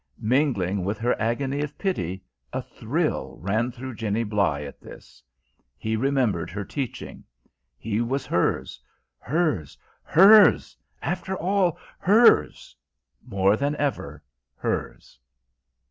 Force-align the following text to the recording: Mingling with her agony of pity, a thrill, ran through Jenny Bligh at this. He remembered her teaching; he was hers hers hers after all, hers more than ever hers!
Mingling 0.17 0.83
with 0.83 0.97
her 0.97 1.15
agony 1.21 1.61
of 1.61 1.77
pity, 1.77 2.23
a 2.51 2.59
thrill, 2.63 3.37
ran 3.39 3.71
through 3.71 3.93
Jenny 3.93 4.23
Bligh 4.23 4.63
at 4.65 4.81
this. 4.81 5.21
He 5.77 5.95
remembered 5.95 6.49
her 6.49 6.65
teaching; 6.65 7.23
he 7.77 8.01
was 8.01 8.25
hers 8.25 8.79
hers 9.19 9.77
hers 10.01 10.75
after 11.03 11.35
all, 11.37 11.77
hers 11.99 12.75
more 13.27 13.55
than 13.55 13.75
ever 13.75 14.23
hers! 14.55 15.19